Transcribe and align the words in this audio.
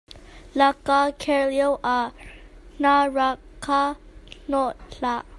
La 0.59 0.69
ka 0.85 0.99
kher 1.21 1.45
lioah 1.53 2.07
hna 2.79 2.93
rak 3.15 3.37
ka 3.65 3.81
hnawh 4.47 4.73
hlah. 4.93 5.21